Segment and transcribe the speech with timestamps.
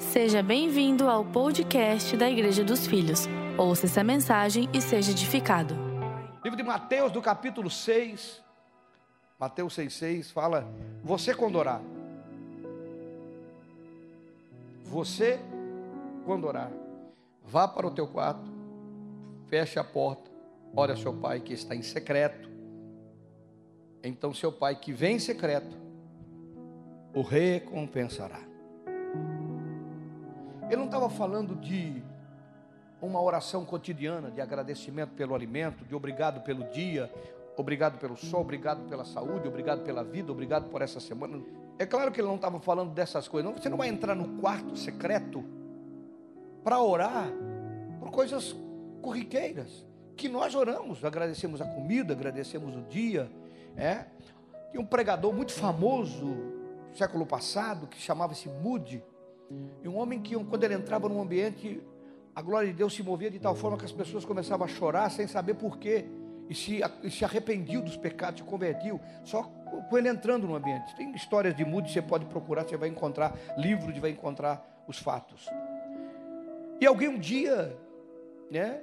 [0.00, 3.28] Seja bem-vindo ao podcast da Igreja dos Filhos.
[3.56, 5.74] Ouça essa mensagem e seja edificado.
[6.42, 8.42] Livro de Mateus, do capítulo 6.
[9.38, 10.66] Mateus 6,6 fala:
[11.04, 11.82] Você quando orar.
[14.86, 15.38] Você
[16.24, 16.72] quando orar.
[17.44, 18.50] Vá para o teu quarto,
[19.48, 20.30] feche a porta,
[20.74, 22.48] ore a seu pai que está em secreto.
[24.02, 25.76] Então seu pai que vem em secreto
[27.14, 28.50] o recompensará.
[30.70, 32.00] Ele não estava falando de
[33.02, 37.12] uma oração cotidiana de agradecimento pelo alimento, de obrigado pelo dia,
[37.56, 41.42] obrigado pelo sol, obrigado pela saúde, obrigado pela vida, obrigado por essa semana.
[41.76, 43.50] É claro que ele não estava falando dessas coisas.
[43.50, 45.44] Não, você não vai entrar no quarto secreto
[46.62, 47.28] para orar
[47.98, 48.54] por coisas
[49.02, 49.84] corriqueiras
[50.16, 53.28] que nós oramos, agradecemos a comida, agradecemos o dia,
[53.76, 54.04] é?
[54.70, 56.36] Tinha um pregador muito famoso
[56.92, 59.02] século passado que chamava-se Moody,
[59.82, 61.82] e um homem que, quando ele entrava num ambiente,
[62.34, 65.10] a glória de Deus se movia de tal forma que as pessoas começavam a chorar
[65.10, 66.06] sem saber porquê.
[66.48, 70.96] E se, e se arrependiam dos pecados, se convertiu, só com ele entrando no ambiente.
[70.96, 75.48] Tem histórias de Moody, você pode procurar, você vai encontrar livros, vai encontrar os fatos.
[76.80, 77.76] E alguém um dia,
[78.50, 78.82] né,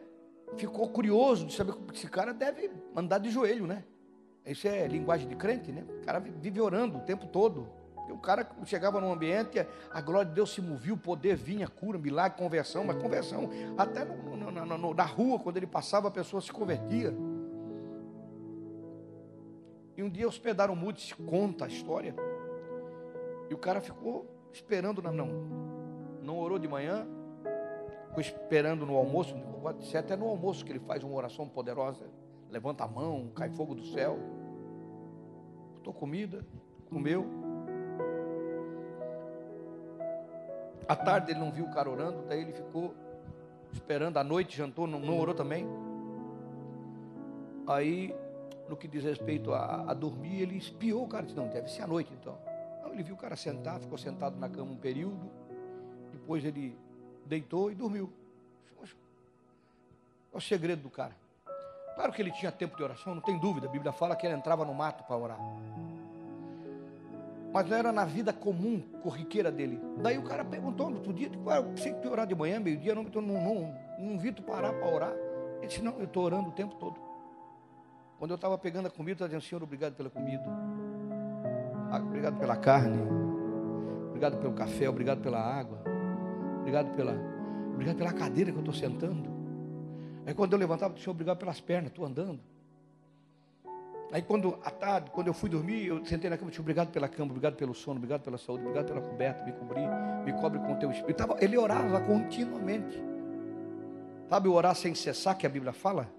[0.56, 3.84] ficou curioso de saber que esse cara deve andar de joelho, né?
[4.46, 5.84] Isso é linguagem de crente, né?
[6.02, 7.68] O cara vive orando o tempo todo.
[8.10, 11.98] O cara chegava num ambiente, a glória de Deus se movia, o poder vinha, cura,
[11.98, 16.42] milagre, conversão, mas conversão, até no, no, no, na rua, quando ele passava, a pessoa
[16.42, 17.14] se convertia.
[19.96, 22.16] E um dia hospedaram o se conta a história.
[23.50, 25.28] E o cara ficou esperando, não, não,
[26.22, 27.08] não orou de manhã,
[28.08, 29.36] ficou esperando no almoço,
[29.98, 32.06] até no almoço que ele faz uma oração poderosa,
[32.50, 34.20] levanta a mão, cai fogo do céu,
[35.76, 36.46] botou comida,
[36.90, 37.26] comeu,
[40.88, 42.96] À tarde ele não viu o cara orando, daí ele ficou
[43.74, 45.68] esperando, à noite jantou, não, não orou também.
[47.68, 48.16] Aí,
[48.70, 51.82] no que diz respeito a, a, dormir, ele espiou o cara, disse, não, deve ser
[51.82, 52.38] à noite então.
[52.82, 55.30] Não, ele viu o cara sentar, ficou sentado na cama um período,
[56.14, 56.78] depois ele
[57.26, 58.12] deitou e dormiu.
[60.32, 61.16] Qual o segredo do cara?
[61.96, 64.36] Claro que ele tinha tempo de oração, não tem dúvida, a Bíblia fala que ele
[64.36, 65.40] entrava no mato para orar
[67.58, 69.82] mas não era na vida comum, corriqueira dele.
[69.98, 73.02] Daí o cara perguntou outro dia, eu sei que tu orar de manhã, meio-dia, não,
[73.02, 75.14] não, não, não vi tu parar para orar.
[75.58, 77.00] Ele disse, não, eu estou orando o tempo todo.
[78.20, 80.44] Quando eu estava pegando a comida, eu dizendo, Senhor, obrigado pela comida.
[81.90, 83.00] Ah, obrigado pela carne.
[84.10, 85.82] Obrigado pelo café, obrigado pela água.
[86.60, 87.16] Obrigado pela,
[87.74, 89.32] obrigado pela cadeira que eu estou sentando.
[90.28, 92.40] Aí quando eu levantava, Senhor, obrigado pelas pernas, estou andando.
[94.12, 96.92] Aí quando, à tarde, quando eu fui dormir, eu sentei na cama e disse, obrigado
[96.92, 99.88] pela cama, obrigado pelo sono, obrigado pela saúde, obrigado pela coberta, me cobrir,
[100.24, 101.24] me cobre com o teu espírito.
[101.42, 103.04] Ele orava continuamente.
[104.30, 106.10] Sabe o orar sem cessar que a Bíblia fala?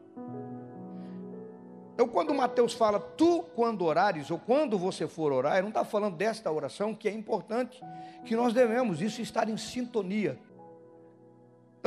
[1.94, 5.84] Então quando Mateus fala, tu quando orares, ou quando você for orar, ele não está
[5.84, 7.82] falando desta oração que é importante,
[8.24, 10.38] que nós devemos, isso estar em sintonia.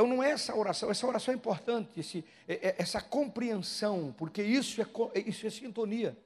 [0.02, 4.42] Então não é essa oração, essa oração é importante, esse, é, é, essa compreensão, porque
[4.42, 4.86] isso é,
[5.24, 6.18] isso é sintonia.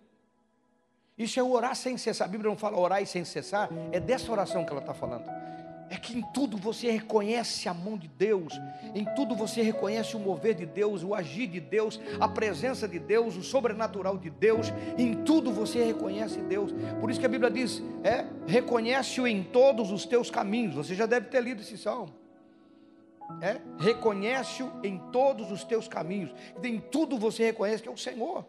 [1.18, 2.26] Isso é orar sem cessar.
[2.26, 5.26] A Bíblia não fala orar e sem cessar, é dessa oração que ela está falando.
[5.90, 8.54] É que em tudo você reconhece a mão de Deus,
[8.94, 12.98] em tudo você reconhece o mover de Deus, o agir de Deus, a presença de
[12.98, 16.72] Deus, o sobrenatural de Deus, em tudo você reconhece Deus.
[16.98, 20.76] Por isso que a Bíblia diz: é, reconhece-o em todos os teus caminhos.
[20.76, 22.24] Você já deve ter lido esse salmo
[23.40, 26.32] é, reconhece-o em todos os teus caminhos,
[26.62, 28.44] em tudo você reconhece que é o Senhor.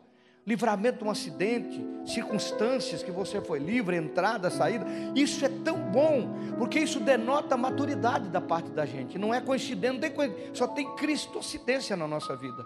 [0.45, 6.29] Livramento de um acidente, circunstâncias que você foi livre, entrada, saída, isso é tão bom,
[6.57, 10.67] porque isso denota a maturidade da parte da gente, não é coincidência, não tem só
[10.67, 12.65] tem cristocidência na nossa vida.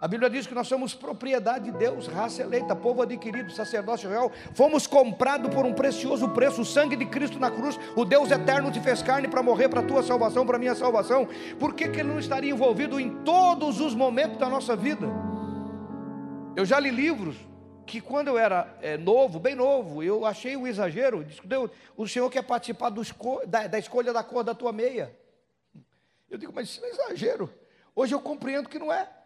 [0.00, 4.32] A Bíblia diz que nós somos propriedade de Deus, raça eleita, povo adquirido, sacerdócio real.
[4.54, 7.78] Fomos comprados por um precioso preço, o sangue de Cristo na cruz.
[7.94, 10.74] O Deus eterno te fez carne para morrer para a tua salvação, para a minha
[10.74, 11.28] salvação.
[11.58, 15.06] Por que, que Ele não estaria envolvido em todos os momentos da nossa vida?
[16.56, 17.36] Eu já li livros
[17.86, 21.26] que quando eu era é, novo, bem novo, eu achei um exagero.
[21.44, 25.14] Deus, o Senhor quer participar esco da, da escolha da cor da tua meia.
[26.30, 27.52] Eu digo, mas isso é exagero.
[27.94, 29.19] Hoje eu compreendo que não é.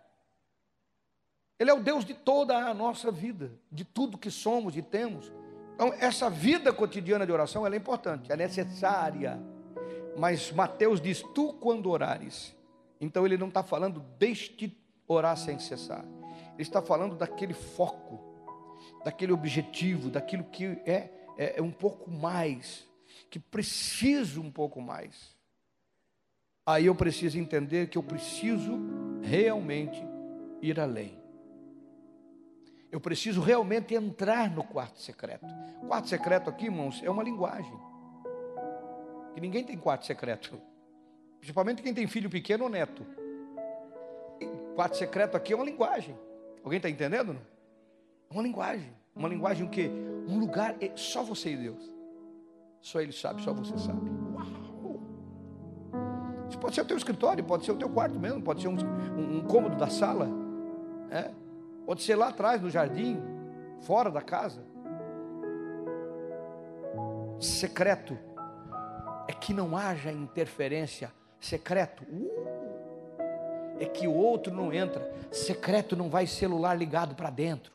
[1.59, 5.33] Ele é o Deus de toda a nossa vida, de tudo que somos e temos.
[5.75, 9.41] Então, essa vida cotidiana de oração é importante, é necessária.
[10.17, 12.55] Mas Mateus diz: Tu quando orares.
[13.01, 16.05] Então, ele não está falando deste orar sem cessar.
[16.55, 18.21] Ele está falando daquele foco,
[19.05, 22.87] daquele objetivo, daquilo que é, é, é um pouco mais,
[23.29, 25.37] que precisa um pouco mais.
[26.65, 28.79] aí eu preciso entender que eu preciso
[29.23, 30.01] realmente
[30.63, 31.24] ir além.
[32.95, 35.45] Eu preciso realmente entrar no quarto secreto.
[35.85, 37.77] Quarto secreto aqui, irmãos, é uma linguagem.
[39.35, 40.57] Que ninguém tem quarto secreto.
[41.41, 43.05] Principalmente quem tem filho pequeno ou neto.
[44.77, 46.17] Quarto secreto aqui é uma linguagem.
[46.63, 47.37] Alguém está entendendo?
[48.31, 48.93] É uma linguagem.
[49.13, 49.91] Uma linguagem o quê?
[50.29, 51.93] Um lugar, é só você e Deus.
[52.81, 54.09] Só Ele sabe, só você sabe.
[54.33, 55.01] Uau!
[56.49, 58.77] Isso pode ser o teu escritório, pode ser o teu quarto mesmo, pode ser um,
[59.19, 60.29] um, um cômodo da sala.
[61.11, 61.43] É?
[61.87, 63.23] Pode ser lá atrás, no jardim,
[63.81, 64.63] fora da casa.
[67.41, 68.19] Secreto
[69.29, 71.13] é que não haja interferência.
[71.41, 72.05] Secreto.
[72.05, 72.65] Uh!
[73.79, 75.13] é que o outro não entra.
[75.31, 77.73] Secreto não vai celular ligado para dentro.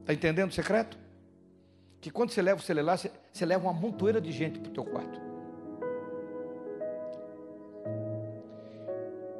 [0.00, 0.98] Está entendendo o secreto?
[2.00, 4.84] Que quando você leva o celular, você, leva uma montoeira de gente para o teu
[4.84, 5.20] quarto.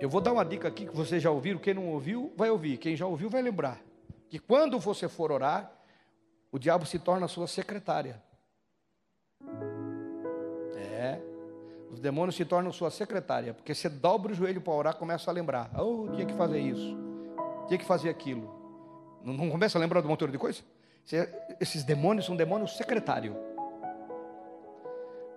[0.02, 2.76] Eu vou dar uma dica aqui que vocês já ouviram, quem não ouviu, vai ouvir,
[2.76, 3.81] quem já ouviu vai lembrar.
[4.28, 5.72] Que quando você for orar,
[6.50, 8.20] o diabo se torna sua secretária.
[11.93, 15.34] Os demônios se tornam sua secretária, porque você dobra o joelho para orar, começa a
[15.34, 15.70] lembrar.
[15.78, 16.96] Oh, tinha que fazer isso,
[17.69, 18.50] tinha que fazer aquilo.
[19.22, 20.62] Não, não começa a lembrar do motor de coisa?
[21.60, 23.37] esses demônios são demônios secretários.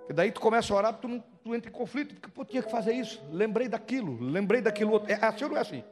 [0.10, 2.62] E daí tu começa a orar, tu, não, tu entra em conflito, porque pô, tinha
[2.62, 5.12] que fazer isso, lembrei daquilo, lembrei daquilo outro.
[5.12, 5.84] É assim ou não é assim?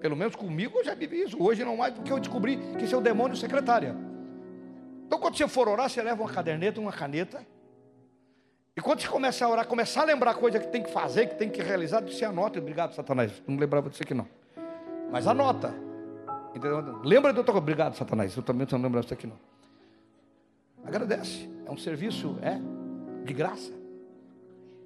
[0.00, 1.42] Pelo menos comigo eu já vivi isso.
[1.42, 3.96] Hoje não mais, porque eu descobri que isso é demônio secretária.
[5.06, 7.46] Então quando você for orar, você leva uma caderneta, uma caneta
[8.74, 11.34] e quando você começar a orar, começar a lembrar coisa que tem que fazer, que
[11.34, 12.58] tem que realizar, você anota.
[12.58, 13.42] Obrigado, Satanás.
[13.46, 14.26] Não lembrava disso aqui não.
[15.10, 15.74] Mas anota.
[16.54, 17.00] Entendeu?
[17.04, 17.62] Lembra de outra coisa.
[17.62, 18.34] Obrigado, Satanás.
[18.34, 19.51] Eu também não lembrava disso aqui não.
[20.84, 21.48] Agradece.
[21.64, 22.60] É um serviço, é,
[23.24, 23.72] de graça.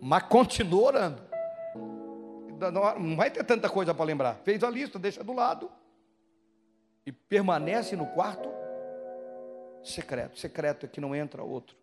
[0.01, 1.23] Mas continua orando.
[3.01, 4.35] Não vai ter tanta coisa para lembrar.
[4.45, 5.71] Fez a lista, deixa do lado.
[7.05, 8.49] E permanece no quarto
[9.83, 10.39] secreto.
[10.39, 11.77] Secreto é que não entra outro.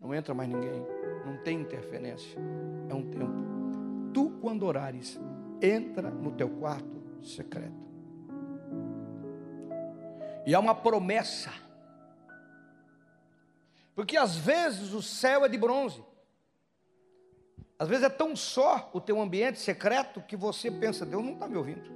[0.00, 0.84] Não entra mais ninguém.
[1.24, 2.38] Não tem interferência.
[2.88, 3.32] É um tempo.
[4.12, 5.20] Tu, quando orares,
[5.60, 7.82] entra no teu quarto secreto.
[10.44, 11.50] E há uma promessa.
[13.94, 16.02] Porque às vezes o céu é de bronze.
[17.78, 21.48] Às vezes é tão só o teu ambiente secreto que você pensa, Deus não está
[21.48, 21.90] me ouvindo.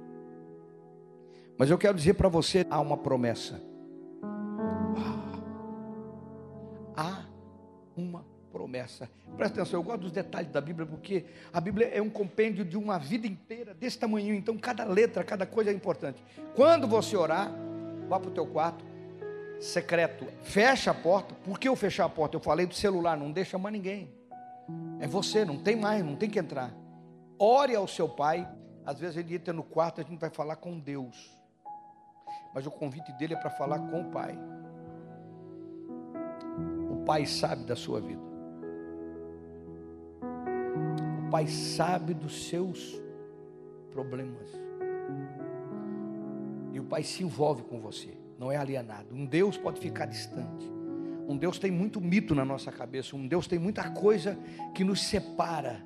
[1.57, 3.61] Mas eu quero dizer para você, há uma promessa.
[6.95, 7.25] Há
[7.95, 9.09] uma promessa.
[9.35, 12.77] Presta atenção, eu gosto dos detalhes da Bíblia, porque a Bíblia é um compêndio de
[12.77, 16.23] uma vida inteira desse tamanho, então cada letra, cada coisa é importante.
[16.55, 17.51] Quando você orar,
[18.07, 18.83] vá para o teu quarto,
[19.59, 21.33] secreto, fecha a porta.
[21.43, 22.35] Por que eu fechar a porta?
[22.35, 24.11] Eu falei do celular, não deixa mais ninguém.
[24.99, 26.73] É você, não tem mais, não tem que entrar.
[27.39, 28.47] Ore ao seu pai.
[28.85, 31.31] Às vezes ele entra no quarto, a gente vai falar com Deus.
[32.53, 34.37] Mas o convite dele é para falar com o pai.
[37.07, 38.21] Pai sabe da sua vida.
[41.25, 43.01] O Pai sabe dos seus
[43.91, 44.49] problemas.
[46.73, 49.13] E o Pai se envolve com você, não é alienado.
[49.13, 50.71] Um Deus pode ficar distante.
[51.27, 53.15] Um Deus tem muito mito na nossa cabeça.
[53.15, 54.37] Um Deus tem muita coisa
[54.73, 55.83] que nos separa.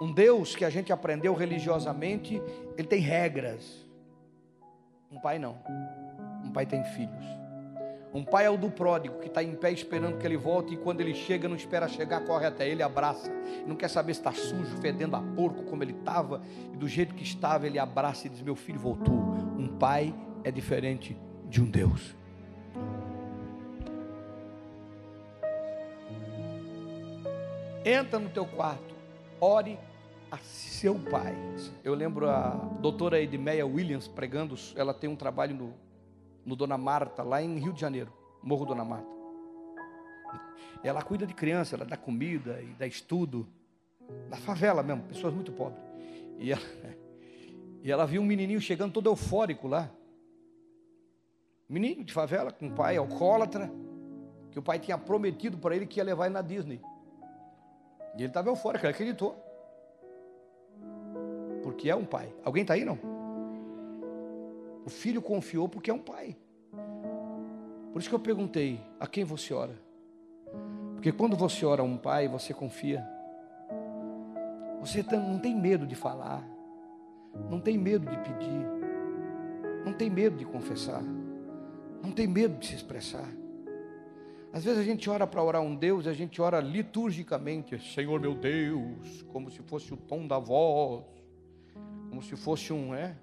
[0.00, 2.40] Um Deus que a gente aprendeu religiosamente,
[2.76, 3.86] ele tem regras.
[5.10, 5.58] Um pai não.
[6.44, 7.26] Um pai tem filhos.
[8.14, 10.76] Um pai é o do pródigo, que está em pé esperando que ele volte, e
[10.78, 13.30] quando ele chega, não espera chegar, corre até ele, abraça.
[13.66, 16.40] Não quer saber se está sujo, fedendo a porco como ele estava,
[16.72, 19.14] e do jeito que estava, ele abraça e diz: Meu filho voltou.
[19.58, 21.14] Um pai é diferente
[21.48, 22.14] de um Deus.
[27.84, 28.94] Entra no teu quarto,
[29.40, 29.78] ore
[30.30, 31.34] a seu pai.
[31.82, 32.50] Eu lembro a
[32.80, 35.88] doutora Edmeia Williams pregando, ela tem um trabalho no
[36.48, 38.10] no Dona Marta, lá em Rio de Janeiro,
[38.42, 39.06] Morro Dona Marta.
[40.82, 43.46] Ela cuida de criança, ela dá comida e dá estudo,
[44.30, 45.78] na favela mesmo, pessoas muito pobres.
[46.38, 46.62] E ela,
[47.84, 49.90] e ela viu um menininho chegando todo eufórico lá.
[51.68, 53.70] Menino de favela, com um pai alcoólatra,
[54.50, 56.80] que o pai tinha prometido para ele que ia levar ele na Disney.
[58.14, 59.36] E ele estava eufórico, ele acreditou.
[61.62, 62.32] Porque é um pai.
[62.42, 62.98] Alguém está aí não?
[64.84, 66.36] O filho confiou porque é um pai.
[67.92, 69.78] Por isso que eu perguntei: a quem você ora?
[70.94, 73.06] Porque quando você ora a um pai, você confia.
[74.80, 76.42] Você não tem medo de falar,
[77.50, 78.66] não tem medo de pedir,
[79.84, 81.02] não tem medo de confessar,
[82.02, 83.28] não tem medo de se expressar.
[84.52, 88.34] Às vezes a gente ora para orar um Deus, a gente ora liturgicamente, Senhor meu
[88.34, 91.04] Deus, como se fosse o tom da voz,
[92.08, 93.14] como se fosse um, é,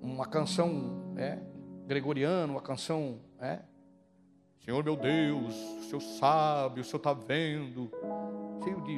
[0.00, 1.38] uma canção é,
[1.86, 3.60] gregoriana, uma canção, é,
[4.60, 7.90] Senhor meu Deus, o Senhor sabe, o Senhor está vendo,
[8.62, 8.96] cheio de.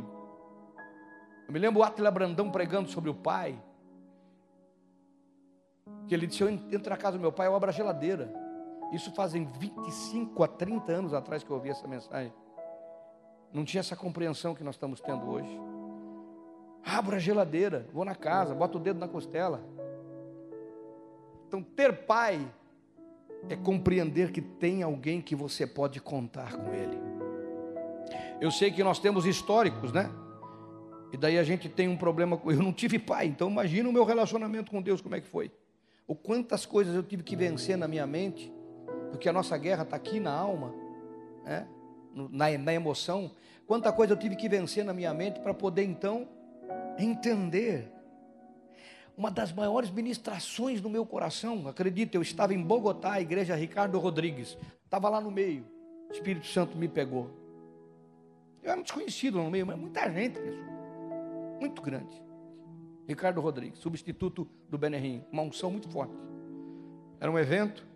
[1.46, 3.56] Eu me lembro o Atila Brandão pregando sobre o Pai,
[6.08, 8.45] que ele disse: Eu entro na casa do meu pai, eu abro a geladeira.
[8.92, 12.32] Isso fazem 25 a 30 anos atrás que eu ouvi essa mensagem.
[13.52, 15.60] Não tinha essa compreensão que nós estamos tendo hoje.
[16.84, 19.60] Abro a geladeira, vou na casa, boto o dedo na costela.
[21.48, 22.46] Então, ter pai
[23.48, 26.98] é compreender que tem alguém que você pode contar com ele.
[28.40, 30.10] Eu sei que nós temos históricos, né?
[31.12, 32.50] E daí a gente tem um problema com.
[32.52, 35.50] Eu não tive pai, então imagina o meu relacionamento com Deus, como é que foi.
[36.06, 38.52] O quantas coisas eu tive que vencer na minha mente
[39.10, 40.74] porque a nossa guerra está aqui na alma,
[41.44, 41.66] né?
[42.14, 43.30] na, na emoção.
[43.66, 46.28] Quanta coisa eu tive que vencer na minha mente para poder então
[46.98, 47.92] entender.
[49.16, 53.98] Uma das maiores ministrações no meu coração, acredita, eu estava em Bogotá, a igreja Ricardo
[53.98, 55.64] Rodrigues, estava lá no meio,
[56.10, 57.30] o Espírito Santo me pegou.
[58.62, 60.38] Eu era um desconhecido no meio, mas muita gente,
[61.58, 62.22] muito grande.
[63.08, 66.14] Ricardo Rodrigues, substituto do Benerrim, uma unção muito forte.
[67.18, 67.86] Era um evento,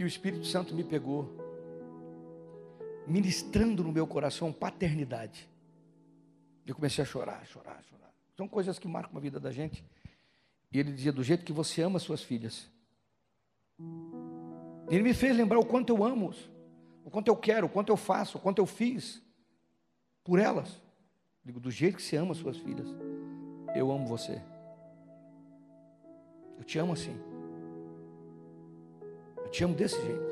[0.00, 1.28] e o Espírito Santo me pegou,
[3.06, 5.46] ministrando no meu coração paternidade.
[6.66, 8.10] Eu comecei a chorar, chorar, chorar.
[8.34, 9.84] São coisas que marcam a vida da gente.
[10.72, 12.70] E ele dizia: do jeito que você ama suas filhas.
[14.88, 16.32] Ele me fez lembrar o quanto eu amo,
[17.04, 19.22] o quanto eu quero, o quanto eu faço, o quanto eu fiz
[20.24, 20.80] por elas.
[21.44, 22.88] Digo, do jeito que você ama suas filhas,
[23.74, 24.40] eu amo você.
[26.56, 27.39] Eu te amo assim.
[29.50, 30.30] Eu te amo desse jeito.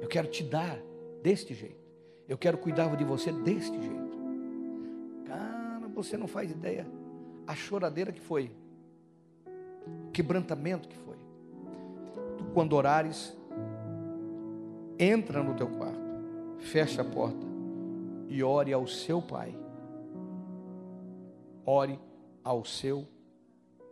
[0.00, 0.76] Eu quero te dar
[1.22, 1.84] deste jeito.
[2.28, 4.18] Eu quero cuidar de você deste jeito.
[5.24, 6.84] Cara, você não faz ideia
[7.46, 8.50] a choradeira que foi,
[9.86, 11.16] o quebrantamento que foi.
[12.36, 13.36] Tu, quando orares,
[14.98, 16.00] entra no teu quarto,
[16.58, 17.46] fecha a porta
[18.28, 19.56] e ore ao seu pai.
[21.64, 22.00] Ore
[22.42, 23.06] ao seu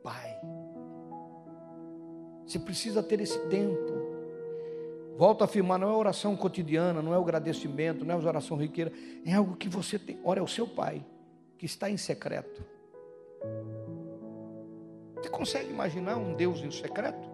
[0.03, 0.37] pai.
[2.45, 4.02] Você precisa ter esse tempo.
[5.17, 8.93] Volto a afirmar, não é oração cotidiana, não é o agradecimento, não é oração riqueira,
[9.25, 10.19] é algo que você tem.
[10.25, 11.05] Ora, é o seu pai,
[11.59, 12.65] que está em secreto.
[15.17, 17.31] Você consegue imaginar um Deus em secreto?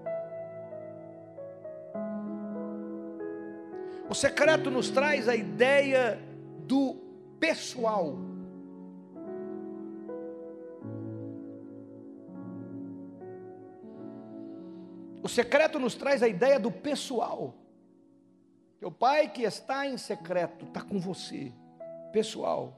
[4.11, 6.19] O secreto nos traz a ideia
[6.67, 6.97] do
[7.39, 8.17] pessoal.
[15.23, 17.55] O secreto nos traz a ideia do pessoal.
[18.89, 21.53] Teu pai que está em secreto está com você,
[22.11, 22.73] pessoal,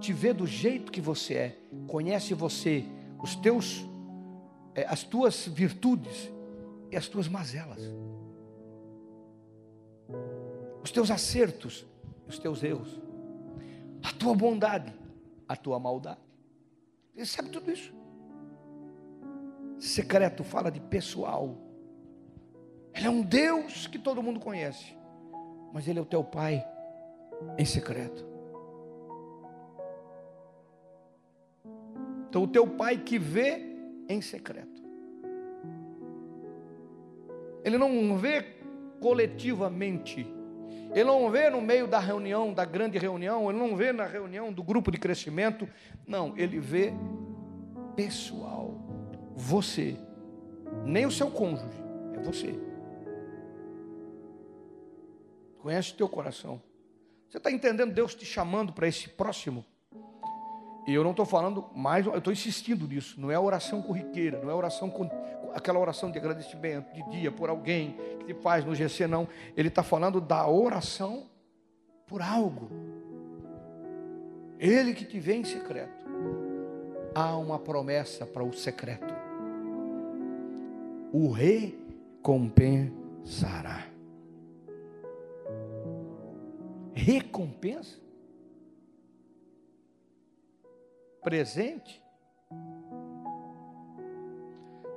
[0.00, 2.84] te vê do jeito que você é, conhece você,
[3.22, 3.86] os teus,
[4.74, 6.32] é, as tuas virtudes
[6.90, 7.80] e as tuas mazelas,
[10.82, 11.86] os teus acertos,
[12.26, 13.00] os teus erros,
[14.02, 14.92] a tua bondade,
[15.48, 16.18] a tua maldade.
[17.14, 17.94] Ele sabe tudo isso.
[19.78, 21.56] Secreto fala de pessoal.
[22.92, 24.96] Ele é um Deus que todo mundo conhece
[25.76, 26.66] mas Ele é o teu Pai
[27.58, 28.24] em secreto.
[32.30, 33.76] Então, o teu Pai que vê
[34.08, 34.82] em secreto.
[37.62, 38.42] Ele não vê
[39.02, 40.26] coletivamente.
[40.94, 44.50] Ele não vê no meio da reunião, da grande reunião, ele não vê na reunião
[44.50, 45.68] do grupo de crescimento.
[46.06, 46.94] Não, ele vê
[47.94, 48.74] pessoal.
[49.36, 49.94] Você.
[50.86, 52.58] Nem o seu cônjuge, é você
[55.66, 56.62] conhece o teu coração.
[57.28, 59.64] Você está entendendo Deus te chamando para esse próximo?
[60.86, 63.20] E eu não estou falando mais, eu estou insistindo nisso.
[63.20, 65.10] Não é oração corriqueira, não é oração com
[65.52, 69.26] aquela oração de agradecimento de dia por alguém que te faz no GC, não.
[69.56, 71.28] Ele está falando da oração
[72.06, 72.70] por algo.
[74.60, 76.06] Ele que te vê em secreto.
[77.12, 79.12] Há uma promessa para o secreto.
[81.12, 83.95] O recompensará.
[87.06, 87.96] Recompensa,
[91.22, 92.02] presente.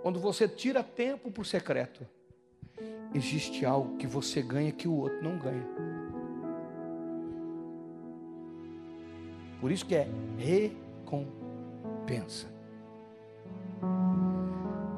[0.01, 2.03] Quando você tira tempo para o secreto,
[3.13, 5.67] existe algo que você ganha que o outro não ganha.
[9.61, 10.07] Por isso que é
[10.39, 11.37] recompensa.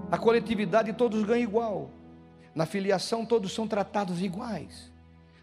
[0.10, 1.90] Na coletividade todos ganham igual.
[2.56, 4.91] Na filiação todos são tratados iguais.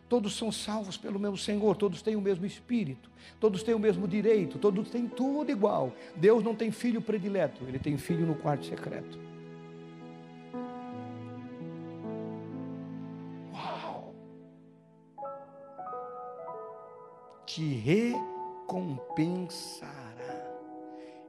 [0.08, 4.08] Todos são salvos pelo meu Senhor, todos têm o mesmo espírito, todos têm o mesmo
[4.08, 5.92] direito, todos têm tudo igual.
[6.16, 9.18] Deus não tem filho predileto, ele tem filho no quarto secreto.
[13.52, 14.14] Uau!
[17.44, 19.92] Te recompensará.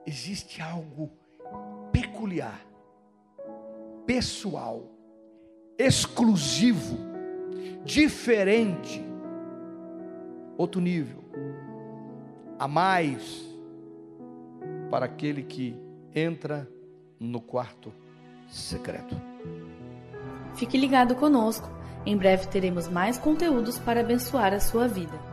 [0.05, 1.11] Existe algo
[1.91, 2.65] peculiar,
[4.05, 4.89] pessoal,
[5.77, 7.08] exclusivo
[7.83, 9.03] diferente,
[10.57, 11.23] outro nível,
[12.57, 13.47] a mais
[14.89, 15.75] para aquele que
[16.13, 16.69] entra
[17.19, 17.93] no quarto
[18.47, 19.15] secreto.
[20.55, 21.69] Fique ligado conosco,
[22.05, 25.28] em breve teremos mais conteúdos para abençoar a sua vida.